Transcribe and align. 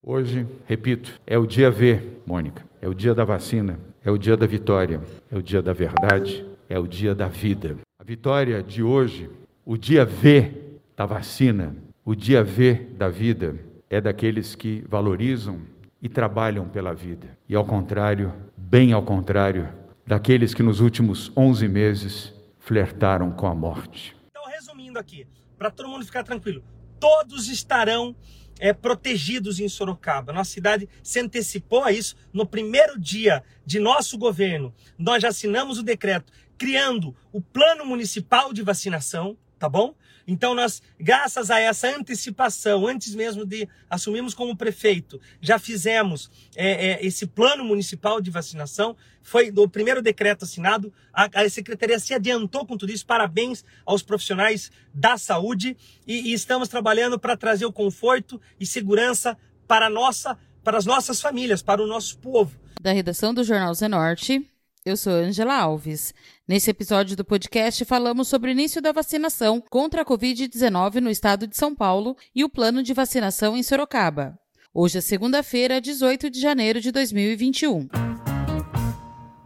Hoje, 0.00 0.46
repito, 0.64 1.20
é 1.26 1.36
o 1.36 1.44
dia 1.44 1.68
V, 1.68 2.00
Mônica. 2.24 2.64
É 2.80 2.88
o 2.88 2.94
dia 2.94 3.12
da 3.12 3.24
vacina, 3.24 3.80
é 4.04 4.10
o 4.12 4.18
dia 4.18 4.36
da 4.36 4.46
vitória, 4.46 5.02
é 5.28 5.36
o 5.36 5.42
dia 5.42 5.60
da 5.60 5.72
verdade, 5.72 6.46
é 6.68 6.78
o 6.78 6.86
dia 6.86 7.12
da 7.12 7.26
vida. 7.26 7.76
A 7.98 8.04
vitória 8.04 8.62
de 8.62 8.84
hoje, 8.84 9.28
o 9.64 9.76
dia 9.76 10.04
V 10.04 10.78
da 10.96 11.06
vacina, 11.06 11.74
o 12.04 12.14
dia 12.14 12.42
V 12.42 12.74
da 12.96 13.08
vida, 13.08 13.58
é 13.88 14.00
daqueles 14.00 14.54
que 14.54 14.84
valorizam 14.88 15.62
e 16.00 16.08
trabalham 16.08 16.68
pela 16.68 16.92
vida. 16.92 17.38
E 17.48 17.54
ao 17.54 17.64
contrário, 17.64 18.32
bem 18.56 18.92
ao 18.92 19.02
contrário, 19.02 19.68
daqueles 20.06 20.52
que 20.52 20.62
nos 20.62 20.80
últimos 20.80 21.30
11 21.36 21.68
meses 21.68 22.34
flertaram 22.58 23.30
com 23.30 23.46
a 23.46 23.54
morte. 23.54 24.16
Então, 24.30 24.42
resumindo 24.50 24.98
aqui, 24.98 25.26
para 25.56 25.70
todo 25.70 25.88
mundo 25.88 26.04
ficar 26.04 26.24
tranquilo, 26.24 26.64
todos 26.98 27.48
estarão 27.48 28.16
é, 28.58 28.72
protegidos 28.72 29.60
em 29.60 29.68
Sorocaba. 29.68 30.32
Nossa 30.32 30.50
cidade 30.50 30.88
se 31.02 31.20
antecipou 31.20 31.84
a 31.84 31.92
isso 31.92 32.16
no 32.32 32.46
primeiro 32.46 32.98
dia 32.98 33.44
de 33.64 33.78
nosso 33.78 34.18
governo. 34.18 34.74
Nós 34.98 35.22
já 35.22 35.28
assinamos 35.28 35.78
o 35.78 35.82
decreto 35.82 36.32
criando 36.62 37.12
o 37.32 37.40
plano 37.40 37.84
municipal 37.84 38.52
de 38.52 38.62
vacinação, 38.62 39.36
tá 39.62 39.68
bom? 39.68 39.94
Então 40.26 40.56
nós, 40.56 40.82
graças 40.98 41.48
a 41.48 41.60
essa 41.60 41.86
antecipação, 41.96 42.84
antes 42.84 43.14
mesmo 43.14 43.46
de 43.46 43.68
assumirmos 43.88 44.34
como 44.34 44.56
prefeito, 44.56 45.20
já 45.40 45.56
fizemos 45.56 46.28
é, 46.56 46.88
é, 46.88 47.06
esse 47.06 47.28
plano 47.28 47.64
municipal 47.64 48.20
de 48.20 48.28
vacinação. 48.28 48.96
Foi 49.22 49.52
o 49.56 49.68
primeiro 49.68 50.02
decreto 50.02 50.44
assinado. 50.44 50.92
A, 51.12 51.28
a, 51.32 51.48
secretaria 51.48 51.96
se 52.00 52.12
adiantou 52.12 52.66
com 52.66 52.76
tudo 52.76 52.90
isso. 52.90 53.06
Parabéns 53.06 53.64
aos 53.86 54.02
profissionais 54.02 54.72
da 54.92 55.16
saúde 55.16 55.76
e, 56.04 56.30
e 56.30 56.32
estamos 56.32 56.68
trabalhando 56.68 57.16
para 57.16 57.36
trazer 57.36 57.64
o 57.64 57.72
conforto 57.72 58.40
e 58.58 58.66
segurança 58.66 59.38
para 59.68 59.88
nossa, 59.88 60.36
para 60.64 60.76
as 60.76 60.84
nossas 60.84 61.20
famílias, 61.20 61.62
para 61.62 61.80
o 61.80 61.86
nosso 61.86 62.18
povo. 62.18 62.50
Da 62.80 62.90
redação 62.90 63.32
do 63.32 63.44
Jornal 63.44 63.72
Zenorte, 63.74 64.44
eu 64.84 64.96
sou 64.96 65.12
Angela 65.12 65.56
Alves. 65.56 66.12
Nesse 66.46 66.70
episódio 66.70 67.16
do 67.16 67.24
podcast, 67.24 67.84
falamos 67.84 68.26
sobre 68.26 68.50
o 68.50 68.52
início 68.52 68.82
da 68.82 68.90
vacinação 68.90 69.62
contra 69.70 70.02
a 70.02 70.04
Covid-19 70.04 70.96
no 70.96 71.10
estado 71.10 71.46
de 71.46 71.56
São 71.56 71.74
Paulo 71.74 72.16
e 72.34 72.42
o 72.42 72.48
plano 72.48 72.82
de 72.82 72.92
vacinação 72.92 73.56
em 73.56 73.62
Sorocaba. 73.62 74.36
Hoje 74.74 74.98
é 74.98 75.00
segunda-feira, 75.00 75.80
18 75.80 76.28
de 76.28 76.40
janeiro 76.40 76.80
de 76.80 76.90
2021. 76.90 77.88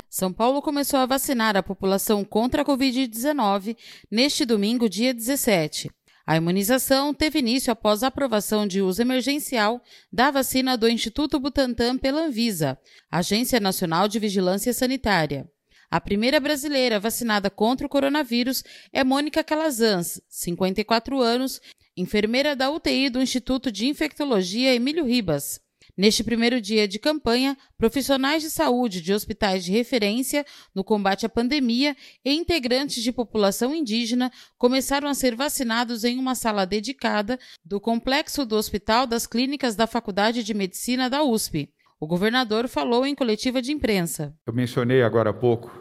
São 0.09 0.33
Paulo 0.33 0.63
começou 0.63 0.99
a 1.01 1.07
vacinar 1.07 1.57
a 1.57 1.63
população 1.63 2.25
contra 2.25 2.63
a 2.63 2.65
Covid-19 2.65 3.77
neste 4.11 4.47
domingo, 4.47 4.89
dia 4.89 5.13
17. 5.13 5.91
A 6.27 6.37
imunização 6.37 7.15
teve 7.15 7.39
início 7.39 7.73
após 7.73 8.03
a 8.03 8.09
aprovação 8.09 8.67
de 8.67 8.83
uso 8.83 9.01
emergencial 9.01 9.81
da 10.13 10.29
vacina 10.29 10.77
do 10.77 10.89
Instituto 10.89 11.39
Butantan 11.39 11.97
pela 11.97 12.23
Anvisa, 12.23 12.77
Agência 13.09 13.61
Nacional 13.61 14.09
de 14.09 14.19
Vigilância 14.19 14.73
Sanitária. 14.73 15.49
A 15.89 16.01
primeira 16.01 16.41
brasileira 16.41 16.99
vacinada 16.99 17.49
contra 17.49 17.87
o 17.87 17.89
coronavírus 17.89 18.65
é 18.93 19.05
Mônica 19.05 19.45
Calazans, 19.45 20.21
54 20.29 21.21
anos, 21.21 21.61
enfermeira 21.97 22.57
da 22.57 22.71
UTI 22.71 23.09
do 23.09 23.23
Instituto 23.23 23.71
de 23.71 23.87
Infectologia 23.87 24.75
Emílio 24.75 25.05
Ribas. 25.05 25.61
Neste 25.97 26.23
primeiro 26.23 26.61
dia 26.61 26.87
de 26.87 26.99
campanha, 26.99 27.57
profissionais 27.79 28.43
de 28.43 28.51
saúde 28.51 29.01
de 29.01 29.15
hospitais 29.15 29.65
de 29.65 29.73
referência 29.73 30.45
no 30.75 30.85
combate 30.85 31.25
à 31.25 31.29
pandemia 31.29 31.97
e 32.23 32.35
integrantes 32.35 33.03
de 33.03 33.11
população 33.11 33.75
indígena 33.75 34.31
começaram 34.59 35.09
a 35.09 35.15
ser 35.15 35.35
vacinados 35.35 36.05
em 36.05 36.19
uma 36.19 36.35
sala 36.35 36.67
dedicada 36.67 37.39
do 37.65 37.81
complexo 37.81 38.45
do 38.45 38.57
Hospital 38.57 39.07
das 39.07 39.27
Clínicas 39.27 39.75
da 39.75 39.87
Faculdade 39.87 40.45
de 40.45 40.53
Medicina 40.53 41.09
da 41.09 41.23
USP. 41.23 41.71
O 41.99 42.07
governador 42.07 42.69
falou 42.69 43.07
em 43.07 43.15
coletiva 43.15 43.63
de 43.63 43.73
imprensa. 43.73 44.35
Eu 44.47 44.53
mencionei 44.53 45.03
agora 45.03 45.31
há 45.31 45.33
pouco, 45.33 45.73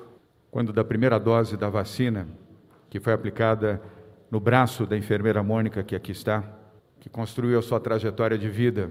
quando 0.50 0.72
da 0.72 0.86
primeira 0.86 1.20
dose 1.20 1.58
da 1.58 1.70
vacina, 1.70 2.26
que 2.90 3.02
foi 3.02 3.12
aplicada 3.12 3.82
no 4.32 4.40
braço 4.40 4.86
da 4.86 4.97
enfermeira 4.97 5.44
Mônica, 5.44 5.84
que 5.84 5.94
aqui 5.94 6.14
está, 6.14 6.42
que 7.02 7.09
construiu 7.09 7.59
a 7.59 7.62
sua 7.62 7.82
trajetória 7.82 8.38
de 8.38 8.50
vida 8.50 8.90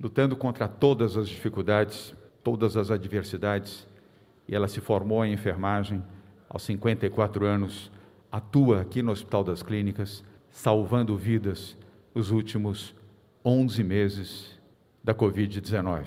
lutando 0.00 0.36
contra 0.36 0.68
todas 0.68 1.16
as 1.16 1.28
dificuldades, 1.28 2.14
todas 2.42 2.76
as 2.76 2.90
adversidades, 2.90 3.86
e 4.46 4.54
ela 4.54 4.68
se 4.68 4.80
formou 4.80 5.24
em 5.24 5.32
enfermagem 5.32 6.02
aos 6.48 6.62
54 6.62 7.44
anos, 7.44 7.90
atua 8.30 8.80
aqui 8.80 9.02
no 9.02 9.12
Hospital 9.12 9.44
das 9.44 9.62
Clínicas, 9.62 10.24
salvando 10.50 11.16
vidas 11.16 11.76
nos 12.14 12.30
últimos 12.30 12.94
11 13.44 13.84
meses 13.84 14.58
da 15.02 15.14
Covid-19. 15.14 16.06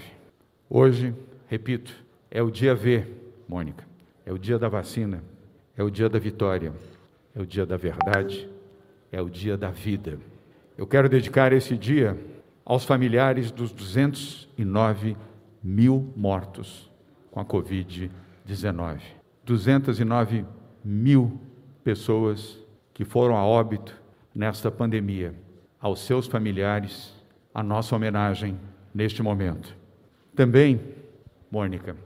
Hoje, 0.69 1.13
repito, 1.47 1.93
é 2.29 2.41
o 2.41 2.49
dia 2.49 2.73
V, 2.73 3.05
Mônica, 3.47 3.85
é 4.25 4.31
o 4.31 4.39
dia 4.39 4.57
da 4.57 4.69
vacina, 4.69 5.23
é 5.75 5.83
o 5.83 5.89
dia 5.89 6.09
da 6.09 6.17
vitória, 6.17 6.73
é 7.35 7.41
o 7.41 7.45
dia 7.45 7.65
da 7.65 7.77
verdade, 7.77 8.49
é 9.11 9.21
o 9.21 9.29
dia 9.29 9.57
da 9.57 9.69
vida. 9.69 10.17
Eu 10.77 10.87
quero 10.87 11.09
dedicar 11.09 11.53
esse 11.53 11.77
dia 11.77 12.17
aos 12.65 12.85
familiares 12.85 13.51
dos 13.51 13.71
209 13.71 15.17
mil 15.63 16.13
mortos 16.15 16.89
com 17.29 17.39
a 17.39 17.45
Covid-19. 17.45 18.99
209 19.45 20.45
mil 20.83 21.39
pessoas 21.83 22.59
que 22.93 23.05
foram 23.05 23.35
a 23.35 23.45
óbito 23.45 23.99
nesta 24.33 24.69
pandemia. 24.69 25.33
Aos 25.79 26.01
seus 26.01 26.27
familiares, 26.27 27.13
a 27.53 27.63
nossa 27.63 27.95
homenagem 27.95 28.59
neste 28.93 29.23
momento. 29.23 29.75
Também, 30.35 30.79
Mônica, 31.49 31.97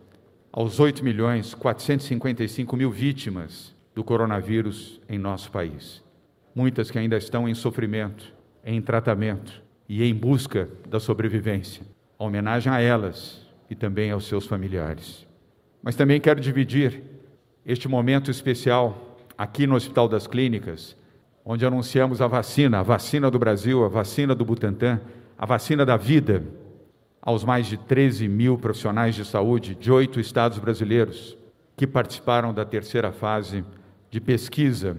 aos 0.52 0.80
8 0.80 1.04
milhões 1.04 1.54
455 1.54 2.76
mil 2.76 2.90
vítimas 2.90 3.76
do 3.94 4.04
coronavírus 4.04 5.00
em 5.08 5.20
nosso 5.20 5.52
país. 5.52 6.04
Muitas 6.56 6.90
que 6.90 6.98
ainda 6.98 7.18
estão 7.18 7.48
em 7.48 7.54
sofrimento, 7.54 8.34
em 8.64 8.82
tratamento, 8.82 9.62
e 9.88 10.04
em 10.04 10.14
busca 10.14 10.70
da 10.88 11.00
sobrevivência. 11.00 11.84
A 12.18 12.24
homenagem 12.24 12.72
a 12.72 12.80
elas 12.80 13.46
e 13.70 13.76
também 13.76 14.12
aos 14.12 14.28
seus 14.28 14.46
familiares. 14.46 15.26
Mas 15.82 15.96
também 15.96 16.20
quero 16.20 16.40
dividir 16.40 17.04
este 17.66 17.88
momento 17.88 18.32
especial 18.32 19.18
aqui 19.38 19.68
no 19.68 19.76
Hospital 19.76 20.08
das 20.08 20.28
Clínicas, 20.28 20.96
onde 21.44 21.66
anunciamos 21.66 22.22
a 22.22 22.28
vacina, 22.28 22.80
a 22.80 22.84
vacina 22.84 23.30
do 23.30 23.38
Brasil, 23.38 23.84
a 23.84 23.88
vacina 23.88 24.34
do 24.34 24.46
Butantan, 24.46 25.00
a 25.38 25.46
vacina 25.46 25.86
da 25.86 25.98
vida, 25.98 26.44
aos 27.22 27.44
mais 27.44 27.68
de 27.68 27.78
13 27.78 28.28
mil 28.28 28.58
profissionais 28.58 29.16
de 29.16 29.26
saúde 29.26 29.76
de 29.76 29.92
oito 29.92 30.20
estados 30.20 30.58
brasileiros 30.60 31.38
que 31.76 31.86
participaram 31.86 32.54
da 32.54 32.64
terceira 32.64 33.12
fase 33.12 33.66
de 34.10 34.22
pesquisa 34.22 34.98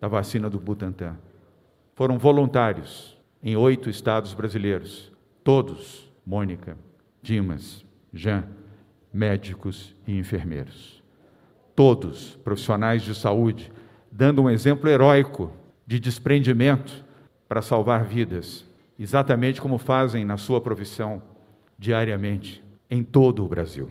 da 0.00 0.08
vacina 0.08 0.50
do 0.50 0.58
Butantan. 0.58 1.16
Foram 1.94 2.18
voluntários, 2.18 3.15
em 3.46 3.54
oito 3.54 3.88
estados 3.88 4.34
brasileiros. 4.34 5.12
Todos, 5.44 6.12
Mônica, 6.26 6.76
Dimas, 7.22 7.86
Jean, 8.12 8.44
médicos 9.12 9.94
e 10.04 10.18
enfermeiros. 10.18 11.00
Todos 11.72 12.34
profissionais 12.42 13.02
de 13.02 13.14
saúde, 13.14 13.70
dando 14.10 14.42
um 14.42 14.50
exemplo 14.50 14.90
heróico 14.90 15.52
de 15.86 16.00
desprendimento 16.00 17.04
para 17.48 17.62
salvar 17.62 18.02
vidas, 18.02 18.68
exatamente 18.98 19.60
como 19.60 19.78
fazem 19.78 20.24
na 20.24 20.36
sua 20.36 20.60
profissão 20.60 21.22
diariamente 21.78 22.64
em 22.90 23.04
todo 23.04 23.44
o 23.44 23.48
Brasil. 23.48 23.88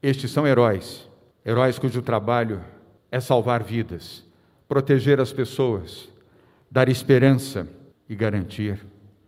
Estes 0.00 0.30
são 0.30 0.46
heróis, 0.46 1.10
heróis 1.44 1.76
cujo 1.76 2.02
trabalho 2.02 2.62
é 3.10 3.18
salvar 3.18 3.64
vidas, 3.64 4.24
proteger 4.68 5.20
as 5.20 5.32
pessoas, 5.32 6.08
dar 6.70 6.88
esperança 6.88 7.66
e 8.08 8.14
garantir 8.14 8.78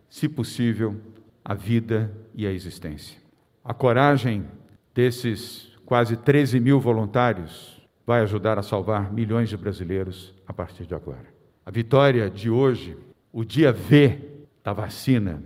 se 0.09 0.29
possível, 0.29 0.95
a 1.43 1.53
vida 1.53 2.11
e 2.33 2.47
a 2.47 2.51
existência. 2.51 3.19
A 3.63 3.73
coragem 3.73 4.45
desses 4.93 5.71
quase 5.85 6.15
13 6.17 6.59
mil 6.59 6.79
voluntários 6.79 7.85
vai 8.05 8.21
ajudar 8.21 8.57
a 8.57 8.63
salvar 8.63 9.11
milhões 9.11 9.49
de 9.49 9.57
brasileiros 9.57 10.33
a 10.47 10.53
partir 10.53 10.85
de 10.85 10.95
agora. 10.95 11.25
A 11.65 11.71
vitória 11.71 12.29
de 12.29 12.49
hoje, 12.49 12.97
o 13.31 13.43
dia 13.43 13.71
V 13.71 14.19
da 14.63 14.73
vacina, 14.73 15.43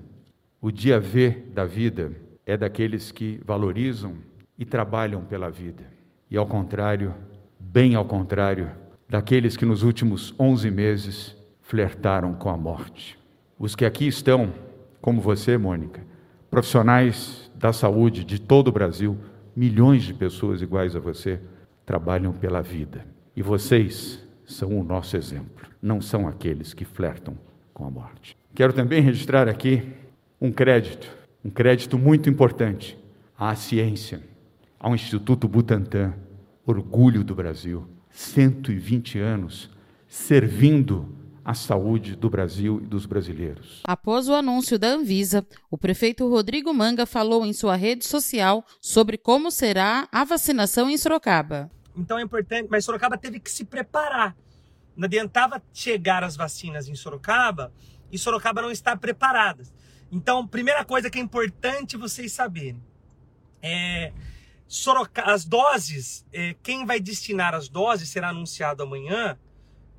o 0.62 0.72
dia 0.72 1.00
V 1.00 1.32
da 1.54 1.66
vida, 1.66 2.12
é 2.46 2.56
daqueles 2.56 3.12
que 3.12 3.42
valorizam 3.46 4.16
e 4.58 4.66
trabalham 4.66 5.24
pela 5.24 5.50
vida. 5.50 5.84
E 6.30 6.38
ao 6.38 6.46
contrário, 6.46 7.14
bem 7.60 7.96
ao 7.96 8.06
contrário, 8.06 8.70
daqueles 9.08 9.58
que 9.58 9.66
nos 9.66 9.84
últimos 9.84 10.34
11 10.40 10.70
meses 10.72 11.38
flertaram 11.62 12.34
com 12.34 12.50
a 12.50 12.58
morte. 12.58 13.19
Os 13.60 13.76
que 13.76 13.84
aqui 13.84 14.08
estão 14.08 14.54
como 15.02 15.20
você, 15.20 15.58
Mônica, 15.58 16.02
profissionais 16.50 17.52
da 17.56 17.74
saúde 17.74 18.24
de 18.24 18.40
todo 18.40 18.70
o 18.70 18.72
Brasil, 18.72 19.18
milhões 19.54 20.04
de 20.04 20.14
pessoas 20.14 20.62
iguais 20.62 20.96
a 20.96 21.00
você, 21.00 21.42
trabalham 21.86 22.32
pela 22.32 22.62
vida. 22.62 23.06
E 23.36 23.42
vocês 23.42 24.26
são 24.46 24.80
o 24.80 24.84
nosso 24.84 25.18
exemplo, 25.18 25.68
não 25.82 26.02
são 26.02 26.26
aqueles 26.26 26.74
que 26.74 26.86
flertam 26.86 27.38
com 27.74 27.86
a 27.86 27.92
morte. 27.92 28.36
Quero 28.56 28.72
também 28.72 29.02
registrar 29.02 29.50
aqui 29.50 29.84
um 30.40 30.52
crédito, 30.52 31.12
um 31.44 31.50
crédito 31.50 31.98
muito 31.98 32.30
importante 32.30 32.98
à 33.38 33.54
ciência, 33.56 34.22
ao 34.80 34.96
Instituto 34.96 35.50
Butantan, 35.50 36.14
orgulho 36.66 37.26
do 37.26 37.36
Brasil, 37.36 37.86
120 38.10 39.20
anos 39.20 39.70
servindo 40.08 41.19
a 41.50 41.54
saúde 41.56 42.16
do 42.16 42.30
Brasil 42.30 42.80
e 42.80 42.86
dos 42.86 43.07
brasileiros. 43.07 43.81
Após 43.84 44.30
o 44.30 44.36
anúncio 44.36 44.78
da 44.78 44.90
Anvisa, 44.90 45.44
o 45.72 45.80
prefeito 45.80 46.30
Rodrigo 46.30 46.72
Manga 46.72 47.07
falou 47.07 47.44
em 47.44 47.54
sua 47.54 47.75
rede 47.75 48.06
social 48.06 48.63
sobre 48.80 49.18
como 49.18 49.50
será 49.50 50.07
a 50.12 50.24
vacinação 50.24 50.88
em 50.88 50.96
Sorocaba. 50.96 51.72
Então 51.98 52.19
é 52.19 52.22
importante, 52.22 52.68
mas 52.69 52.86
Sorocaba 52.86 53.18
teve 53.18 53.40
que 53.40 53.50
se 53.50 53.66
preparar. 53.66 54.38
Não 54.96 55.06
adiantava 55.06 55.60
chegar 55.74 56.24
as 56.24 56.36
vacinas 56.36 56.88
em 56.88 56.94
Sorocaba 56.94 57.74
e 58.12 58.18
Sorocaba 58.19 58.62
não 58.62 58.69
está 58.69 58.96
preparada. 58.96 59.63
Então, 60.12 60.46
primeira 60.46 60.86
coisa 60.86 61.10
que 61.10 61.18
é 61.18 61.22
importante 61.22 61.98
vocês 61.98 62.31
saberem 62.31 62.80
é 63.60 64.13
Sorocaba, 64.68 65.31
as 65.31 65.46
doses, 65.46 66.24
é, 66.31 66.56
quem 66.62 66.86
vai 66.86 67.00
destinar 67.00 67.56
as 67.56 67.68
doses 67.68 68.07
será 68.07 68.30
anunciado 68.30 68.84
amanhã 68.84 69.36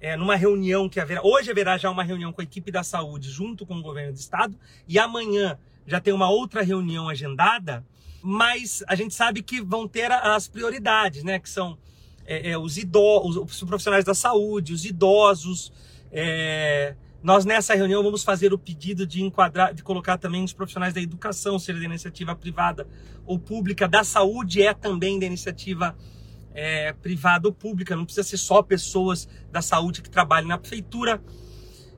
é, 0.00 0.17
numa 0.17 0.35
reunião 0.35 0.88
que 0.88 0.99
haverá. 0.99 1.20
Hoje 1.23 1.50
haverá 1.50 1.76
já 1.76 1.91
uma 1.91 2.02
reunião 2.02 2.32
com 2.32 2.41
a 2.41 2.44
equipe 2.44 2.73
da 2.73 2.82
saúde 2.82 3.31
junto 3.31 3.67
com 3.67 3.76
o 3.76 3.82
governo 3.82 4.12
do 4.12 4.19
estado 4.19 4.56
e 4.88 4.99
amanhã 4.99 5.58
já 5.87 6.00
tem 6.00 6.14
uma 6.14 6.31
outra 6.31 6.62
reunião 6.62 7.08
agendada, 7.08 7.85
mas 8.23 8.82
a 8.87 8.94
gente 8.94 9.14
sabe 9.14 9.43
que 9.43 9.61
vão 9.61 9.87
ter 9.87 10.11
as 10.11 10.49
prioridades, 10.49 11.23
né? 11.23 11.38
Que 11.38 11.49
são 11.49 11.76
é, 12.25 12.50
é, 12.50 12.58
os 12.58 12.79
idosos, 12.79 13.37
os 13.37 13.62
profissionais 13.64 14.05
da 14.05 14.14
saúde, 14.14 14.73
os 14.73 14.85
idosos. 14.85 15.73
É, 16.12 16.94
nós 17.23 17.44
nessa 17.44 17.75
reunião 17.75 18.02
vamos 18.02 18.25
fazer 18.25 18.52
o 18.52 18.58
pedido 18.58 19.06
de 19.06 19.23
enquadrar, 19.23 19.75
de 19.75 19.82
colocar 19.82 20.17
também 20.17 20.43
os 20.43 20.52
profissionais 20.52 20.94
da 20.94 21.00
educação, 21.00 21.58
seja 21.58 21.79
da 21.79 21.85
iniciativa 21.85 22.35
privada 22.35 22.87
ou 23.26 23.38
pública, 23.38 23.87
da 23.87 24.02
saúde 24.02 24.62
é 24.62 24.73
também 24.73 25.19
da 25.19 25.26
iniciativa 25.26 25.94
é, 26.52 26.93
privada 26.93 27.49
ou 27.49 27.55
pública, 27.55 27.97
não 27.97 28.05
precisa 28.05 28.26
ser 28.26 28.37
só 28.37 28.62
pessoas 28.62 29.29
da 29.50 29.62
saúde 29.62 30.02
que 30.02 30.11
trabalham 30.11 30.49
na 30.49 30.58
prefeitura. 30.58 31.23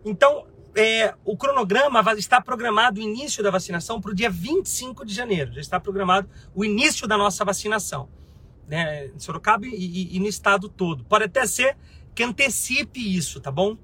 Então, 0.04 0.46
é, 0.74 1.14
o 1.24 1.36
cronograma 1.36 2.02
está 2.16 2.40
programado 2.40 2.98
o 3.00 3.02
início 3.02 3.42
da 3.42 3.50
vacinação 3.50 4.00
para 4.00 4.10
o 4.10 4.14
dia 4.14 4.30
25 4.30 5.04
de 5.04 5.14
janeiro. 5.14 5.52
Já 5.52 5.60
está 5.60 5.80
programado 5.80 6.28
o 6.54 6.64
início 6.64 7.06
da 7.06 7.16
nossa 7.16 7.44
vacinação. 7.44 8.08
Né, 8.66 9.08
em 9.08 9.18
Sorocaba 9.18 9.66
e, 9.66 9.74
e, 9.74 10.16
e 10.16 10.20
no 10.20 10.28
estado 10.28 10.68
todo. 10.68 11.04
Pode 11.04 11.24
até 11.24 11.46
ser 11.46 11.76
que 12.14 12.22
antecipe 12.22 13.00
isso, 13.16 13.40
tá 13.40 13.50
bom? 13.50 13.76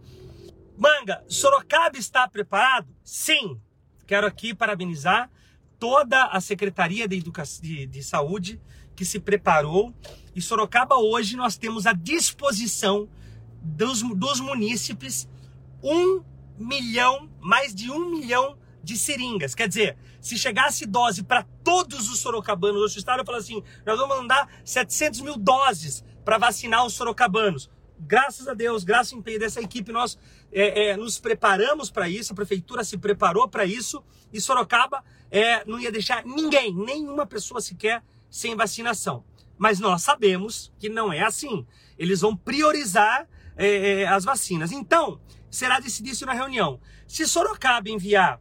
Manga, 0.76 1.22
Sorocaba 1.28 1.98
está 1.98 2.26
preparado? 2.28 2.88
Sim. 3.02 3.60
Quero 4.06 4.26
aqui 4.26 4.54
parabenizar 4.54 5.30
toda 5.78 6.26
a 6.26 6.40
Secretaria 6.40 7.06
de, 7.06 7.18
Educação, 7.18 7.62
de, 7.62 7.86
de 7.86 8.02
Saúde 8.02 8.60
que 8.98 9.04
se 9.04 9.20
preparou. 9.20 9.94
E 10.34 10.42
Sorocaba 10.42 10.96
hoje 10.96 11.36
nós 11.36 11.56
temos 11.56 11.86
à 11.86 11.92
disposição 11.92 13.08
dos, 13.62 14.02
dos 14.02 14.40
munícipes 14.40 15.28
um 15.80 16.24
milhão, 16.58 17.30
mais 17.40 17.72
de 17.72 17.92
um 17.92 18.10
milhão 18.10 18.58
de 18.82 18.96
seringas. 18.98 19.54
Quer 19.54 19.68
dizer, 19.68 19.96
se 20.20 20.36
chegasse 20.36 20.84
dose 20.84 21.22
para 21.22 21.44
todos 21.62 22.10
os 22.10 22.18
sorocabanos 22.18 22.92
do 22.92 22.98
estado, 22.98 23.20
eu 23.20 23.24
falo 23.24 23.38
assim, 23.38 23.62
nós 23.86 23.96
vamos 23.96 24.16
mandar 24.16 24.48
700 24.64 25.20
mil 25.20 25.36
doses 25.38 26.04
para 26.24 26.36
vacinar 26.36 26.84
os 26.84 26.94
sorocabanos 26.94 27.70
graças 28.00 28.46
a 28.46 28.54
Deus, 28.54 28.84
graças 28.84 29.12
ao 29.12 29.18
empenho 29.18 29.40
dessa 29.40 29.60
equipe, 29.60 29.90
nós 29.90 30.16
é, 30.52 30.90
é, 30.90 30.96
nos 30.96 31.18
preparamos 31.18 31.90
para 31.90 32.08
isso, 32.08 32.32
a 32.32 32.36
prefeitura 32.36 32.84
se 32.84 32.96
preparou 32.96 33.48
para 33.48 33.64
isso 33.64 34.04
e 34.32 34.40
Sorocaba 34.40 35.02
é, 35.30 35.64
não 35.64 35.80
ia 35.80 35.90
deixar 35.90 36.24
ninguém, 36.24 36.72
nenhuma 36.72 37.26
pessoa 37.26 37.60
sequer, 37.60 38.02
sem 38.30 38.56
vacinação. 38.56 39.24
Mas 39.56 39.80
nós 39.80 40.02
sabemos 40.02 40.72
que 40.78 40.88
não 40.88 41.12
é 41.12 41.20
assim. 41.20 41.66
Eles 41.98 42.20
vão 42.20 42.36
priorizar 42.36 43.28
é, 43.56 44.02
é 44.02 44.06
as 44.06 44.24
vacinas. 44.24 44.70
Então, 44.70 45.20
será 45.50 45.80
decidido 45.80 46.14
isso 46.14 46.26
na 46.26 46.32
reunião. 46.32 46.80
Se 47.06 47.26
Sorocaba 47.26 47.88
enviar, 47.88 48.40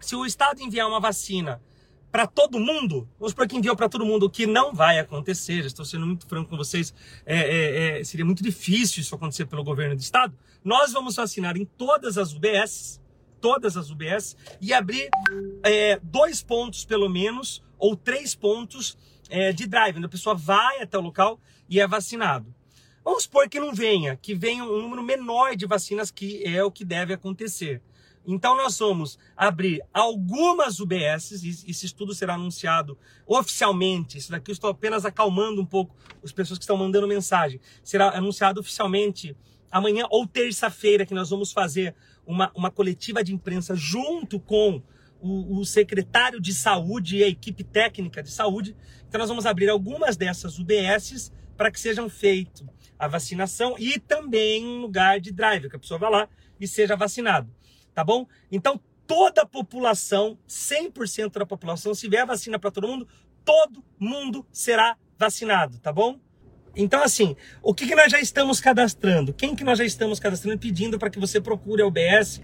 se 0.00 0.16
o 0.16 0.26
Estado 0.26 0.62
enviar 0.62 0.88
uma 0.88 1.00
vacina 1.00 1.62
para 2.10 2.26
todo 2.26 2.58
mundo, 2.58 3.08
vamos 3.18 3.30
supor 3.30 3.46
que 3.46 3.56
enviou 3.56 3.76
para 3.76 3.88
todo 3.88 4.04
mundo, 4.04 4.26
o 4.26 4.30
que 4.30 4.46
não 4.46 4.74
vai 4.74 4.98
acontecer, 4.98 5.64
estou 5.64 5.84
sendo 5.84 6.06
muito 6.06 6.26
franco 6.26 6.50
com 6.50 6.56
vocês, 6.56 6.92
é, 7.24 7.38
é, 7.38 8.00
é, 8.00 8.04
seria 8.04 8.24
muito 8.24 8.42
difícil 8.42 9.00
isso 9.00 9.14
acontecer 9.14 9.46
pelo 9.46 9.62
governo 9.62 9.94
do 9.94 10.00
estado. 10.00 10.36
Nós 10.64 10.92
vamos 10.92 11.16
vacinar 11.16 11.56
em 11.56 11.64
todas 11.64 12.18
as 12.18 12.32
UBS, 12.32 13.00
todas 13.40 13.76
as 13.76 13.90
UBS, 13.90 14.36
e 14.60 14.72
abrir 14.72 15.08
é, 15.62 16.00
dois 16.02 16.42
pontos 16.42 16.84
pelo 16.84 17.08
menos, 17.08 17.62
ou 17.78 17.94
três 17.94 18.34
pontos 18.34 18.98
é, 19.30 19.52
de 19.52 19.66
drive, 19.66 19.96
onde 19.96 20.06
a 20.06 20.10
pessoa 20.10 20.34
vai 20.34 20.82
até 20.82 20.98
o 20.98 21.00
local 21.00 21.40
e 21.68 21.80
é 21.80 21.86
vacinado. 21.86 22.54
Vamos 23.02 23.22
supor 23.22 23.48
que 23.48 23.58
não 23.58 23.72
venha, 23.72 24.16
que 24.16 24.34
venha 24.34 24.64
um 24.64 24.82
número 24.82 25.02
menor 25.02 25.56
de 25.56 25.66
vacinas, 25.66 26.10
que 26.10 26.44
é 26.44 26.62
o 26.62 26.70
que 26.70 26.84
deve 26.84 27.14
acontecer. 27.14 27.80
Então 28.26 28.54
nós 28.54 28.78
vamos 28.78 29.18
abrir 29.34 29.82
algumas 29.92 30.78
UBSs, 30.78 31.42
e 31.42 31.70
esse 31.70 31.86
estudo 31.86 32.14
será 32.14 32.34
anunciado 32.34 32.98
oficialmente. 33.26 34.18
Isso 34.18 34.30
daqui 34.30 34.50
eu 34.50 34.52
estou 34.52 34.68
apenas 34.68 35.06
acalmando 35.06 35.62
um 35.62 35.66
pouco 35.66 35.96
as 36.22 36.30
pessoas 36.30 36.58
que 36.58 36.64
estão 36.64 36.76
mandando 36.76 37.08
mensagem. 37.08 37.60
Será 37.82 38.10
anunciado 38.10 38.60
oficialmente 38.60 39.34
amanhã 39.70 40.06
ou 40.10 40.26
terça-feira, 40.26 41.06
que 41.06 41.14
nós 41.14 41.30
vamos 41.30 41.52
fazer 41.52 41.94
uma, 42.26 42.50
uma 42.54 42.70
coletiva 42.70 43.24
de 43.24 43.32
imprensa 43.32 43.74
junto 43.74 44.38
com 44.38 44.82
o, 45.20 45.58
o, 45.58 45.64
secretário 45.64 46.40
de 46.40 46.52
saúde 46.52 47.18
e 47.18 47.24
a 47.24 47.28
equipe 47.28 47.62
técnica 47.64 48.22
de 48.22 48.30
saúde. 48.30 48.76
Então 49.08 49.18
nós 49.18 49.28
vamos 49.28 49.46
abrir 49.46 49.68
algumas 49.68 50.16
dessas 50.16 50.58
UBSs 50.58 51.32
para 51.56 51.70
que 51.70 51.78
sejam 51.78 52.08
feito 52.08 52.68
a 52.98 53.08
vacinação 53.08 53.76
e 53.78 53.98
também 53.98 54.64
um 54.64 54.80
lugar 54.80 55.20
de 55.20 55.32
drive, 55.32 55.68
que 55.68 55.76
a 55.76 55.78
pessoa 55.78 55.98
vá 55.98 56.08
lá 56.08 56.28
e 56.58 56.66
seja 56.66 56.96
vacinado 56.96 57.50
tá 57.94 58.04
bom? 58.04 58.26
Então, 58.50 58.80
toda 59.06 59.42
a 59.42 59.46
população, 59.46 60.38
100% 60.48 61.38
da 61.38 61.46
população, 61.46 61.94
se 61.94 62.08
vier 62.08 62.26
vacina 62.26 62.58
para 62.58 62.70
todo 62.70 62.88
mundo, 62.88 63.08
todo 63.44 63.84
mundo 63.98 64.46
será 64.52 64.96
vacinado, 65.18 65.78
tá 65.78 65.92
bom? 65.92 66.18
Então, 66.74 67.02
assim, 67.02 67.36
o 67.62 67.74
que, 67.74 67.86
que 67.86 67.94
nós 67.94 68.10
já 68.10 68.20
estamos 68.20 68.60
cadastrando? 68.60 69.34
Quem 69.34 69.56
que 69.56 69.64
nós 69.64 69.78
já 69.78 69.84
estamos 69.84 70.20
cadastrando 70.20 70.58
pedindo 70.58 70.98
para 70.98 71.10
que 71.10 71.18
você 71.18 71.40
procure 71.40 71.82
a 71.82 71.86
UBS? 71.86 72.40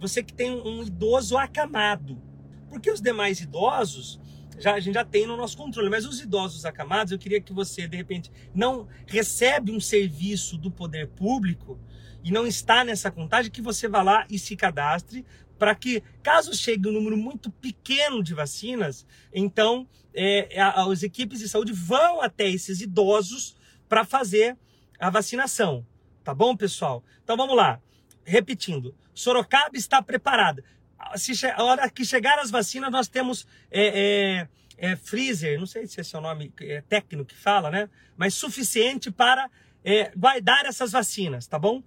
Você 0.00 0.22
que 0.22 0.32
tem 0.32 0.50
um 0.50 0.82
idoso 0.82 1.36
acamado. 1.36 2.20
Porque 2.68 2.90
os 2.90 3.00
demais 3.00 3.40
idosos, 3.40 4.20
já, 4.58 4.74
a 4.74 4.80
gente 4.80 4.94
já 4.94 5.04
tem 5.04 5.26
no 5.26 5.36
nosso 5.36 5.56
controle, 5.56 5.88
mas 5.88 6.04
os 6.04 6.20
idosos 6.20 6.64
acamados, 6.64 7.12
eu 7.12 7.18
queria 7.18 7.40
que 7.40 7.52
você, 7.52 7.86
de 7.86 7.96
repente, 7.96 8.30
não 8.54 8.86
recebe 9.06 9.72
um 9.72 9.80
serviço 9.80 10.58
do 10.58 10.70
poder 10.70 11.08
público 11.08 11.78
e 12.22 12.30
não 12.30 12.46
está 12.46 12.84
nessa 12.84 13.10
contagem, 13.10 13.50
que 13.50 13.62
você 13.62 13.88
vá 13.88 14.02
lá 14.02 14.26
e 14.28 14.38
se 14.38 14.56
cadastre 14.56 15.24
para 15.58 15.74
que, 15.74 16.02
caso 16.22 16.54
chegue 16.54 16.88
um 16.88 16.92
número 16.92 17.16
muito 17.16 17.50
pequeno 17.50 18.22
de 18.22 18.34
vacinas, 18.34 19.06
então 19.32 19.88
é, 20.12 20.60
as 20.60 21.02
equipes 21.02 21.38
de 21.38 21.48
saúde 21.48 21.72
vão 21.72 22.20
até 22.20 22.48
esses 22.48 22.80
idosos 22.80 23.56
para 23.88 24.04
fazer 24.04 24.56
a 24.98 25.08
vacinação. 25.08 25.86
Tá 26.22 26.34
bom, 26.34 26.56
pessoal? 26.56 27.04
Então 27.22 27.36
vamos 27.36 27.56
lá. 27.56 27.80
Repetindo, 28.24 28.94
Sorocaba 29.16 29.76
está 29.76 30.00
preparada. 30.00 30.62
Se 31.16 31.32
a 31.46 31.64
hora 31.64 31.90
que 31.90 32.04
chegar 32.04 32.38
as 32.38 32.50
vacinas, 32.50 32.92
nós 32.92 33.08
temos 33.08 33.46
é, 33.70 34.46
é, 34.78 34.90
é, 34.92 34.96
freezer, 34.96 35.58
não 35.58 35.66
sei 35.66 35.88
se 35.88 36.00
esse 36.00 36.14
é 36.14 36.18
o 36.18 36.22
nome 36.22 36.52
é, 36.60 36.80
técnico 36.82 37.24
que 37.24 37.34
fala, 37.34 37.68
né? 37.68 37.90
Mas 38.16 38.34
suficiente 38.34 39.10
para 39.10 39.50
é, 39.84 40.12
guardar 40.16 40.66
essas 40.66 40.92
vacinas, 40.92 41.48
tá 41.48 41.58
bom? 41.58 41.82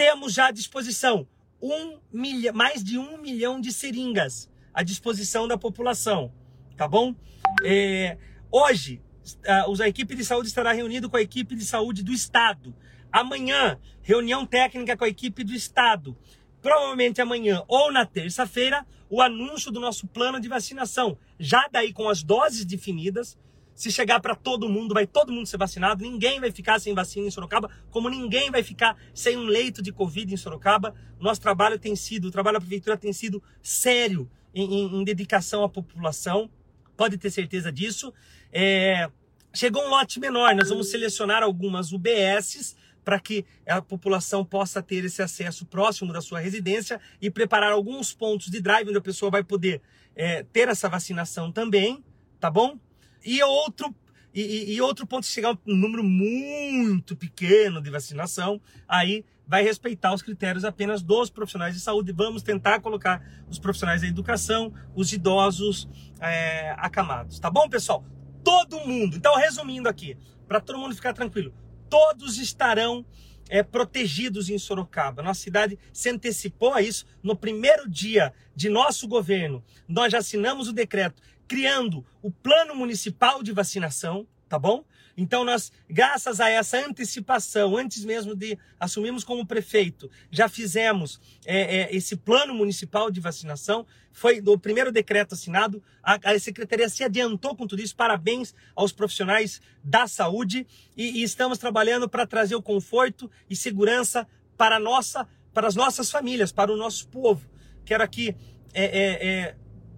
temos 0.00 0.32
já 0.32 0.46
à 0.46 0.50
disposição 0.50 1.26
um 1.60 1.98
milha, 2.10 2.54
mais 2.54 2.82
de 2.82 2.96
um 2.96 3.18
milhão 3.18 3.60
de 3.60 3.70
seringas 3.70 4.48
à 4.72 4.82
disposição 4.82 5.46
da 5.46 5.58
população, 5.58 6.32
tá 6.74 6.88
bom? 6.88 7.14
É, 7.62 8.16
hoje, 8.50 9.02
a, 9.46 9.86
equipe 9.86 10.14
de 10.14 10.24
saúde 10.24 10.48
estará 10.48 10.72
reunido 10.72 11.10
com 11.10 11.18
a 11.18 11.20
equipe 11.20 11.54
de 11.54 11.66
saúde 11.66 12.02
do 12.02 12.12
Estado. 12.12 12.74
Amanhã, 13.12 13.78
reunião 14.00 14.46
técnica 14.46 14.96
com 14.96 15.04
a 15.04 15.08
equipe 15.08 15.44
do 15.44 15.52
Estado. 15.52 16.16
Provavelmente 16.62 17.20
amanhã 17.20 17.62
ou 17.66 17.92
na 17.92 18.04
terça-feira, 18.04 18.86
o 19.08 19.20
anúncio 19.20 19.72
do 19.72 19.80
nosso 19.80 20.06
plano 20.06 20.40
de 20.40 20.48
vacinação. 20.48 21.18
Já 21.38 21.68
daí 21.70 21.92
com 21.92 22.08
as 22.08 22.22
doses 22.22 22.64
definidas, 22.64 23.36
se 23.74 23.90
chegar 23.90 24.20
para 24.20 24.34
todo 24.34 24.68
mundo, 24.68 24.92
vai 24.92 25.06
todo 25.06 25.32
mundo 25.32 25.46
ser 25.46 25.56
vacinado, 25.56 26.04
ninguém 26.04 26.38
vai 26.38 26.52
ficar 26.52 26.78
sem 26.78 26.94
vacina 26.94 27.26
em 27.26 27.30
Sorocaba, 27.30 27.70
como 27.90 28.10
ninguém 28.10 28.50
vai 28.50 28.62
ficar 28.62 28.94
sem 29.14 29.38
um 29.38 29.44
leito 29.44 29.82
de 29.82 29.90
Covid 29.90 30.32
em 30.32 30.36
Sorocaba. 30.36 30.94
Nosso 31.18 31.40
trabalho 31.40 31.78
tem 31.78 31.96
sido, 31.96 32.28
o 32.28 32.30
trabalho 32.30 32.58
da 32.58 32.60
prefeitura 32.60 32.96
tem 32.96 33.12
sido 33.12 33.42
sério 33.62 34.30
em, 34.54 34.64
em, 34.64 35.00
em 35.00 35.04
dedicação 35.04 35.64
à 35.64 35.68
população, 35.68 36.50
pode 36.94 37.16
ter 37.16 37.30
certeza 37.30 37.72
disso. 37.72 38.12
É, 38.52 39.08
chegou 39.54 39.82
um 39.82 39.88
lote 39.88 40.20
menor, 40.20 40.54
nós 40.54 40.68
vamos 40.68 40.90
selecionar 40.90 41.42
algumas 41.42 41.90
UBSs 41.90 42.76
para 43.04 43.18
que 43.18 43.44
a 43.66 43.80
população 43.80 44.44
possa 44.44 44.82
ter 44.82 45.04
esse 45.04 45.22
acesso 45.22 45.66
próximo 45.66 46.12
da 46.12 46.20
sua 46.20 46.40
residência 46.40 47.00
e 47.20 47.30
preparar 47.30 47.72
alguns 47.72 48.12
pontos 48.12 48.50
de 48.50 48.60
drive 48.60 48.88
onde 48.88 48.98
a 48.98 49.02
pessoa 49.02 49.30
vai 49.30 49.42
poder 49.42 49.80
é, 50.14 50.42
ter 50.42 50.68
essa 50.68 50.88
vacinação 50.88 51.50
também, 51.50 52.04
tá 52.38 52.50
bom? 52.50 52.78
E 53.24 53.42
outro 53.42 53.94
e, 54.32 54.74
e, 54.74 54.80
outro 54.80 55.06
ponto, 55.06 55.26
se 55.26 55.32
chegar 55.32 55.58
um 55.66 55.74
número 55.74 56.04
muito 56.04 57.16
pequeno 57.16 57.82
de 57.82 57.90
vacinação, 57.90 58.60
aí 58.86 59.24
vai 59.44 59.64
respeitar 59.64 60.14
os 60.14 60.22
critérios 60.22 60.64
apenas 60.64 61.02
dos 61.02 61.28
profissionais 61.28 61.74
de 61.74 61.80
saúde. 61.80 62.12
Vamos 62.12 62.40
tentar 62.40 62.80
colocar 62.80 63.20
os 63.48 63.58
profissionais 63.58 64.02
da 64.02 64.06
educação, 64.06 64.72
os 64.94 65.12
idosos 65.12 65.88
é, 66.20 66.70
acamados. 66.78 67.40
Tá 67.40 67.50
bom, 67.50 67.68
pessoal? 67.68 68.04
Todo 68.44 68.78
mundo. 68.86 69.16
Então, 69.16 69.36
resumindo 69.36 69.88
aqui, 69.88 70.16
para 70.46 70.60
todo 70.60 70.78
mundo 70.78 70.94
ficar 70.94 71.12
tranquilo, 71.12 71.52
todos 71.90 72.38
estarão 72.38 73.04
é, 73.50 73.62
protegidos 73.62 74.48
em 74.48 74.56
Sorocaba. 74.56 75.22
Nossa 75.22 75.42
cidade 75.42 75.78
se 75.92 76.08
antecipou 76.08 76.72
a 76.72 76.80
isso. 76.80 77.04
No 77.22 77.36
primeiro 77.36 77.90
dia 77.90 78.32
de 78.54 78.70
nosso 78.70 79.08
governo, 79.08 79.62
nós 79.88 80.12
já 80.12 80.18
assinamos 80.18 80.68
o 80.68 80.72
decreto 80.72 81.20
criando 81.48 82.06
o 82.22 82.30
plano 82.30 82.76
municipal 82.76 83.42
de 83.42 83.50
vacinação, 83.50 84.24
tá 84.48 84.56
bom? 84.56 84.84
Então 85.20 85.44
nós, 85.44 85.70
graças 85.86 86.40
a 86.40 86.48
essa 86.48 86.78
antecipação, 86.78 87.76
antes 87.76 88.06
mesmo 88.06 88.34
de 88.34 88.58
assumirmos 88.80 89.22
como 89.22 89.44
prefeito, 89.44 90.10
já 90.30 90.48
fizemos 90.48 91.20
é, 91.44 91.82
é, 91.82 91.94
esse 91.94 92.16
plano 92.16 92.54
municipal 92.54 93.10
de 93.10 93.20
vacinação. 93.20 93.86
Foi 94.10 94.40
o 94.40 94.58
primeiro 94.58 94.90
decreto 94.90 95.34
assinado. 95.34 95.82
A, 96.02 96.18
a, 96.24 96.38
secretaria 96.38 96.88
se 96.88 97.04
adiantou 97.04 97.54
com 97.54 97.66
tudo 97.66 97.82
isso. 97.82 97.94
Parabéns 97.94 98.54
aos 98.74 98.92
profissionais 98.92 99.60
da 99.84 100.06
saúde 100.06 100.66
e, 100.96 101.20
e 101.20 101.22
estamos 101.22 101.58
trabalhando 101.58 102.08
para 102.08 102.26
trazer 102.26 102.54
o 102.54 102.62
conforto 102.62 103.30
e 103.48 103.54
segurança 103.54 104.26
para 104.56 104.80
nossa, 104.80 105.28
para 105.52 105.68
as 105.68 105.74
nossas 105.74 106.10
famílias, 106.10 106.50
para 106.50 106.72
o 106.72 106.76
nosso 106.78 107.06
povo. 107.08 107.46
Quero 107.84 108.02
aqui 108.02 108.34
é, 108.72 108.84
é, 108.84 109.28
é 109.28 109.56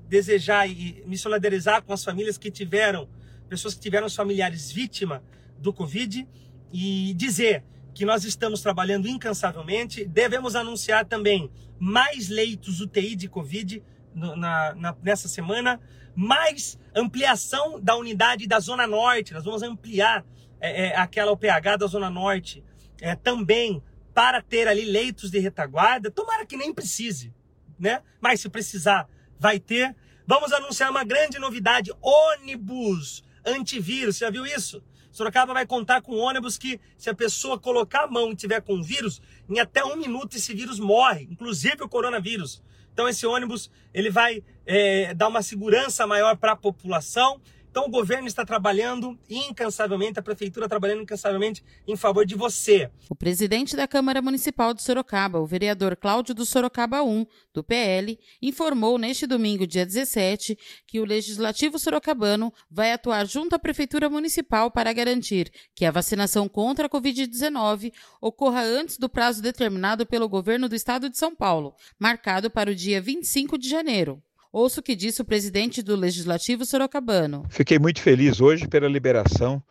desejar 0.08 0.68
e 0.68 1.00
me 1.06 1.16
solidarizar 1.16 1.80
com 1.82 1.92
as 1.92 2.02
famílias 2.02 2.36
que 2.36 2.50
tiveram, 2.50 3.08
pessoas 3.52 3.74
que 3.74 3.80
tiveram 3.80 4.08
familiares 4.08 4.72
vítima 4.72 5.22
do 5.58 5.74
Covid 5.74 6.26
e 6.72 7.12
dizer 7.12 7.62
que 7.92 8.02
nós 8.02 8.24
estamos 8.24 8.62
trabalhando 8.62 9.06
incansavelmente. 9.06 10.06
Devemos 10.06 10.56
anunciar 10.56 11.04
também 11.04 11.50
mais 11.78 12.30
leitos 12.30 12.80
UTI 12.80 13.14
de 13.14 13.28
Covid 13.28 13.82
na, 14.14 14.74
na, 14.74 14.96
nessa 15.02 15.28
semana, 15.28 15.78
mais 16.14 16.78
ampliação 16.94 17.78
da 17.78 17.94
unidade 17.94 18.46
da 18.46 18.58
Zona 18.58 18.86
Norte. 18.86 19.34
Nós 19.34 19.44
vamos 19.44 19.62
ampliar 19.62 20.24
é, 20.58 20.86
é, 20.86 20.96
aquela 20.96 21.32
OPH 21.32 21.76
da 21.78 21.86
Zona 21.86 22.08
Norte 22.08 22.64
é, 23.02 23.14
também 23.14 23.82
para 24.14 24.40
ter 24.40 24.66
ali 24.66 24.86
leitos 24.86 25.30
de 25.30 25.38
retaguarda. 25.38 26.10
Tomara 26.10 26.46
que 26.46 26.56
nem 26.56 26.72
precise, 26.72 27.34
né? 27.78 28.00
Mas 28.18 28.40
se 28.40 28.48
precisar, 28.48 29.06
vai 29.38 29.60
ter. 29.60 29.94
Vamos 30.26 30.54
anunciar 30.54 30.90
uma 30.90 31.04
grande 31.04 31.38
novidade: 31.38 31.92
ônibus 32.00 33.22
antivírus. 33.44 34.16
Você 34.16 34.24
já 34.24 34.30
viu 34.30 34.46
isso? 34.46 34.82
Sorocaba 35.10 35.52
vai 35.52 35.66
contar 35.66 36.00
com 36.00 36.16
ônibus 36.16 36.56
que, 36.56 36.80
se 36.96 37.10
a 37.10 37.14
pessoa 37.14 37.58
colocar 37.58 38.04
a 38.04 38.06
mão 38.06 38.32
e 38.32 38.36
tiver 38.36 38.62
com 38.62 38.82
vírus, 38.82 39.20
em 39.48 39.60
até 39.60 39.84
um 39.84 39.96
minuto 39.96 40.36
esse 40.36 40.54
vírus 40.54 40.80
morre, 40.80 41.28
inclusive 41.30 41.82
o 41.82 41.88
coronavírus. 41.88 42.62
Então 42.92 43.08
esse 43.08 43.26
ônibus 43.26 43.70
ele 43.92 44.10
vai 44.10 44.42
é, 44.66 45.12
dar 45.14 45.28
uma 45.28 45.42
segurança 45.42 46.06
maior 46.06 46.36
para 46.36 46.52
a 46.52 46.56
população 46.56 47.40
então 47.72 47.86
o 47.86 47.90
governo 47.90 48.28
está 48.28 48.44
trabalhando 48.44 49.18
incansavelmente, 49.30 50.18
a 50.18 50.22
prefeitura 50.22 50.68
trabalhando 50.68 51.00
incansavelmente 51.00 51.64
em 51.88 51.96
favor 51.96 52.26
de 52.26 52.34
você. 52.34 52.90
O 53.08 53.16
presidente 53.16 53.74
da 53.74 53.88
Câmara 53.88 54.20
Municipal 54.20 54.74
de 54.74 54.82
Sorocaba, 54.82 55.40
o 55.40 55.46
vereador 55.46 55.96
Cláudio 55.96 56.34
do 56.34 56.44
Sorocaba 56.44 57.02
1, 57.02 57.24
do 57.54 57.64
PL, 57.64 58.18
informou 58.42 58.98
neste 58.98 59.26
domingo, 59.26 59.66
dia 59.66 59.86
17, 59.86 60.58
que 60.86 61.00
o 61.00 61.06
Legislativo 61.06 61.78
Sorocabano 61.78 62.52
vai 62.70 62.92
atuar 62.92 63.26
junto 63.26 63.54
à 63.54 63.58
Prefeitura 63.58 64.10
Municipal 64.10 64.70
para 64.70 64.92
garantir 64.92 65.50
que 65.74 65.86
a 65.86 65.90
vacinação 65.90 66.50
contra 66.50 66.88
a 66.88 66.90
Covid-19 66.90 67.90
ocorra 68.20 68.60
antes 68.62 68.98
do 68.98 69.08
prazo 69.08 69.40
determinado 69.40 70.04
pelo 70.04 70.28
governo 70.28 70.68
do 70.68 70.76
Estado 70.76 71.08
de 71.08 71.16
São 71.16 71.34
Paulo, 71.34 71.74
marcado 71.98 72.50
para 72.50 72.70
o 72.70 72.74
dia 72.74 73.00
25 73.00 73.56
de 73.56 73.66
janeiro. 73.66 74.22
Ouça 74.52 74.80
o 74.80 74.82
que 74.82 74.94
disse 74.94 75.22
o 75.22 75.24
presidente 75.24 75.82
do 75.82 75.96
Legislativo 75.96 76.66
Sorocabano. 76.66 77.46
Fiquei 77.48 77.78
muito 77.78 78.02
feliz 78.02 78.38
hoje 78.38 78.68
pela 78.68 78.86
liberação 78.86 79.62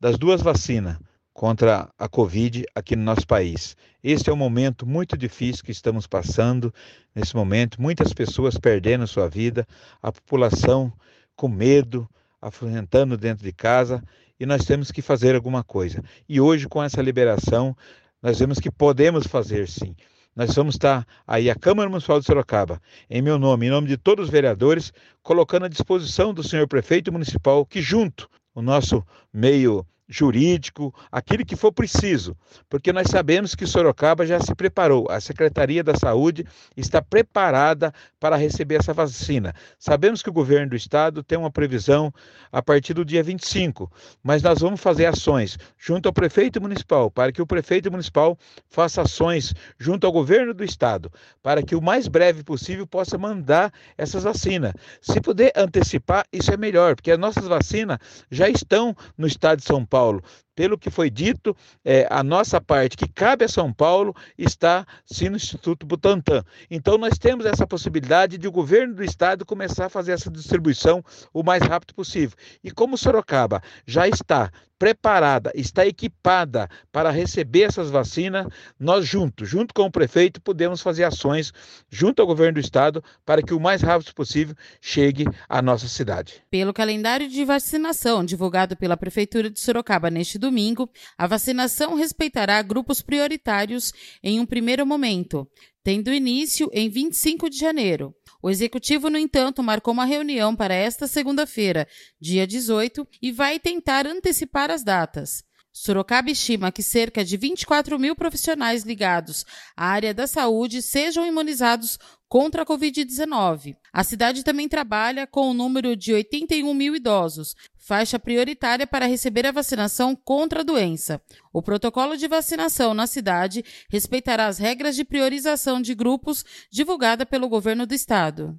das 0.00 0.16
duas 0.16 0.40
vacinas 0.40 0.96
contra 1.34 1.92
a 1.98 2.08
Covid 2.08 2.64
aqui 2.74 2.96
no 2.96 3.02
nosso 3.02 3.26
país. 3.26 3.76
Este 4.02 4.30
é 4.30 4.32
um 4.32 4.36
momento 4.36 4.86
muito 4.86 5.18
difícil 5.18 5.62
que 5.62 5.70
estamos 5.70 6.06
passando. 6.06 6.72
Nesse 7.14 7.36
momento, 7.36 7.78
muitas 7.78 8.14
pessoas 8.14 8.56
perdendo 8.56 9.06
sua 9.06 9.28
vida, 9.28 9.68
a 10.02 10.10
população 10.10 10.90
com 11.36 11.46
medo, 11.46 12.08
afrontando 12.40 13.18
dentro 13.18 13.44
de 13.44 13.52
casa, 13.52 14.02
e 14.40 14.46
nós 14.46 14.64
temos 14.64 14.90
que 14.90 15.02
fazer 15.02 15.34
alguma 15.34 15.62
coisa. 15.62 16.02
E 16.26 16.40
hoje, 16.40 16.66
com 16.66 16.82
essa 16.82 17.02
liberação, 17.02 17.76
nós 18.22 18.38
vemos 18.38 18.58
que 18.58 18.70
podemos 18.70 19.26
fazer 19.26 19.68
sim. 19.68 19.94
Nós 20.34 20.54
vamos 20.54 20.76
estar 20.76 21.06
aí, 21.26 21.50
a 21.50 21.54
Câmara 21.54 21.90
Municipal 21.90 22.18
de 22.18 22.24
Sorocaba, 22.24 22.80
em 23.10 23.20
meu 23.20 23.38
nome, 23.38 23.66
em 23.66 23.70
nome 23.70 23.86
de 23.86 23.98
todos 23.98 24.24
os 24.24 24.30
vereadores, 24.30 24.90
colocando 25.22 25.66
à 25.66 25.68
disposição 25.68 26.32
do 26.32 26.42
senhor 26.42 26.66
prefeito 26.66 27.12
municipal 27.12 27.66
que, 27.66 27.82
junto, 27.82 28.30
o 28.54 28.62
nosso 28.62 29.04
meio 29.30 29.86
jurídico, 30.12 30.94
aquilo 31.10 31.44
que 31.44 31.56
for 31.56 31.72
preciso, 31.72 32.36
porque 32.68 32.92
nós 32.92 33.08
sabemos 33.08 33.54
que 33.54 33.66
Sorocaba 33.66 34.26
já 34.26 34.38
se 34.38 34.54
preparou, 34.54 35.06
a 35.10 35.18
Secretaria 35.20 35.82
da 35.82 35.94
Saúde 35.94 36.46
está 36.76 37.00
preparada 37.00 37.94
para 38.20 38.36
receber 38.36 38.74
essa 38.74 38.92
vacina. 38.92 39.54
Sabemos 39.78 40.22
que 40.22 40.28
o 40.28 40.32
governo 40.32 40.70
do 40.70 40.76
estado 40.76 41.22
tem 41.22 41.38
uma 41.38 41.50
previsão 41.50 42.12
a 42.52 42.60
partir 42.60 42.92
do 42.92 43.06
dia 43.06 43.22
25, 43.22 43.90
mas 44.22 44.42
nós 44.42 44.60
vamos 44.60 44.80
fazer 44.80 45.06
ações 45.06 45.56
junto 45.78 46.06
ao 46.08 46.12
prefeito 46.12 46.60
municipal, 46.60 47.10
para 47.10 47.32
que 47.32 47.40
o 47.40 47.46
prefeito 47.46 47.90
municipal 47.90 48.38
faça 48.68 49.00
ações 49.00 49.54
junto 49.78 50.06
ao 50.06 50.12
governo 50.12 50.52
do 50.52 50.62
estado, 50.62 51.10
para 51.42 51.62
que 51.62 51.74
o 51.74 51.80
mais 51.80 52.06
breve 52.06 52.44
possível 52.44 52.86
possa 52.86 53.16
mandar 53.16 53.72
essas 53.96 54.24
vacinas. 54.24 54.74
Se 55.00 55.22
puder 55.22 55.52
antecipar, 55.56 56.26
isso 56.30 56.52
é 56.52 56.56
melhor, 56.58 56.96
porque 56.96 57.12
as 57.12 57.18
nossas 57.18 57.46
vacinas 57.48 57.96
já 58.30 58.46
estão 58.46 58.94
no 59.16 59.26
estado 59.26 59.60
de 59.60 59.64
São 59.64 59.86
Paulo 59.86 60.01
Paulo. 60.02 60.20
Pelo 60.54 60.78
que 60.78 60.90
foi 60.90 61.10
dito, 61.10 61.56
é, 61.84 62.06
a 62.10 62.22
nossa 62.22 62.60
parte 62.60 62.96
que 62.96 63.08
cabe 63.08 63.44
a 63.44 63.48
São 63.48 63.72
Paulo 63.72 64.14
está 64.36 64.86
sim 65.04 65.28
no 65.28 65.36
Instituto 65.36 65.86
Butantan. 65.86 66.44
Então, 66.70 66.98
nós 66.98 67.18
temos 67.18 67.46
essa 67.46 67.66
possibilidade 67.66 68.36
de 68.36 68.46
o 68.46 68.52
governo 68.52 68.94
do 68.94 69.04
estado 69.04 69.46
começar 69.46 69.86
a 69.86 69.90
fazer 69.90 70.12
essa 70.12 70.30
distribuição 70.30 71.02
o 71.32 71.42
mais 71.42 71.62
rápido 71.62 71.94
possível. 71.94 72.36
E 72.62 72.70
como 72.70 72.98
Sorocaba 72.98 73.62
já 73.86 74.06
está 74.06 74.50
preparada, 74.82 75.52
está 75.54 75.86
equipada 75.86 76.68
para 76.90 77.08
receber 77.08 77.62
essas 77.62 77.88
vacinas, 77.88 78.48
nós 78.80 79.06
juntos, 79.06 79.48
junto 79.48 79.72
com 79.72 79.84
o 79.84 79.90
prefeito, 79.92 80.40
podemos 80.40 80.80
fazer 80.80 81.04
ações 81.04 81.52
junto 81.88 82.20
ao 82.20 82.26
governo 82.26 82.54
do 82.54 82.60
estado 82.60 83.00
para 83.24 83.44
que 83.44 83.54
o 83.54 83.60
mais 83.60 83.80
rápido 83.80 84.12
possível 84.12 84.56
chegue 84.80 85.24
à 85.48 85.62
nossa 85.62 85.86
cidade. 85.86 86.42
Pelo 86.50 86.72
calendário 86.72 87.28
de 87.28 87.44
vacinação 87.44 88.24
divulgado 88.24 88.76
pela 88.76 88.96
prefeitura 88.96 89.48
de 89.48 89.60
Sorocaba 89.60 90.10
neste 90.10 90.36
domingo, 90.42 90.90
a 91.16 91.26
vacinação 91.26 91.94
respeitará 91.94 92.60
grupos 92.60 93.00
prioritários 93.00 93.92
em 94.22 94.38
um 94.38 94.44
primeiro 94.44 94.84
momento, 94.84 95.48
tendo 95.82 96.12
início 96.12 96.68
em 96.72 96.90
25 96.90 97.48
de 97.48 97.58
janeiro. 97.58 98.14
O 98.42 98.50
executivo, 98.50 99.08
no 99.08 99.16
entanto, 99.16 99.62
marcou 99.62 99.94
uma 99.94 100.04
reunião 100.04 100.54
para 100.54 100.74
esta 100.74 101.06
segunda-feira, 101.06 101.86
dia 102.20 102.46
18, 102.46 103.06
e 103.22 103.32
vai 103.32 103.58
tentar 103.58 104.06
antecipar 104.06 104.70
as 104.70 104.82
datas. 104.82 105.44
Sorocaba 105.72 106.30
estima 106.30 106.70
que 106.70 106.82
cerca 106.82 107.24
de 107.24 107.36
24 107.36 107.98
mil 107.98 108.14
profissionais 108.14 108.84
ligados 108.84 109.46
à 109.74 109.86
área 109.86 110.12
da 110.12 110.26
saúde 110.26 110.82
sejam 110.82 111.26
imunizados 111.26 111.98
contra 112.28 112.62
a 112.62 112.66
Covid-19. 112.66 113.76
A 113.92 114.04
cidade 114.04 114.44
também 114.44 114.68
trabalha 114.68 115.26
com 115.26 115.50
o 115.50 115.54
número 115.54 115.96
de 115.96 116.12
81 116.12 116.74
mil 116.74 116.94
idosos, 116.94 117.54
faixa 117.78 118.18
prioritária 118.18 118.86
para 118.86 119.06
receber 119.06 119.46
a 119.46 119.52
vacinação 119.52 120.14
contra 120.14 120.60
a 120.60 120.64
doença. 120.64 121.20
O 121.52 121.62
protocolo 121.62 122.16
de 122.16 122.28
vacinação 122.28 122.92
na 122.92 123.06
cidade 123.06 123.64
respeitará 123.90 124.46
as 124.46 124.58
regras 124.58 124.94
de 124.94 125.04
priorização 125.04 125.80
de 125.80 125.94
grupos 125.94 126.44
divulgada 126.70 127.24
pelo 127.24 127.48
governo 127.48 127.86
do 127.86 127.94
estado. 127.94 128.58